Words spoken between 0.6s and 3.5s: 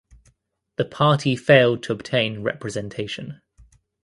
The party failed to obtain representation.